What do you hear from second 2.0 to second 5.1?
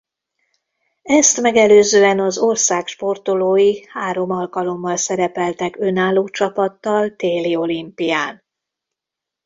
az ország sportolói három alkalommal